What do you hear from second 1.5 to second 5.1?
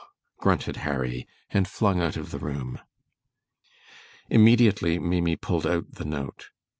and flung out of the room. Immediately